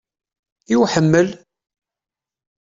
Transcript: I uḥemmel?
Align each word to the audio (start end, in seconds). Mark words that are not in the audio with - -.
I 0.73 0.75
uḥemmel? 0.83 1.27